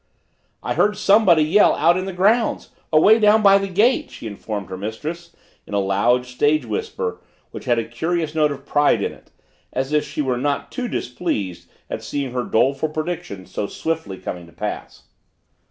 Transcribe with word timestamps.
"I 0.63 0.73
heard 0.73 0.97
somebody 0.97 1.43
yell 1.43 1.75
out 1.75 1.95
in 1.95 2.05
the 2.05 2.11
grounds 2.11 2.71
away 2.91 3.19
down 3.19 3.43
by 3.43 3.59
the 3.59 3.67
gate!" 3.67 4.09
she 4.09 4.25
informed 4.25 4.67
her 4.71 4.75
mistress 4.75 5.35
in 5.67 5.75
a 5.75 5.79
loud 5.79 6.25
stage 6.25 6.65
whisper 6.65 7.21
which 7.51 7.65
had 7.65 7.77
a 7.77 7.83
curious 7.87 8.33
note 8.33 8.51
of 8.51 8.65
pride 8.65 9.03
in 9.03 9.11
it, 9.11 9.29
as 9.71 9.93
if 9.93 10.03
she 10.03 10.23
were 10.23 10.39
not 10.39 10.71
too 10.71 10.87
displeased 10.87 11.69
at 11.87 12.01
seeing 12.03 12.31
her 12.31 12.43
doleful 12.45 12.89
predictions 12.89 13.51
so 13.51 13.67
swiftly 13.67 14.17
coming 14.17 14.47
to 14.47 14.53
pass. 14.53 15.03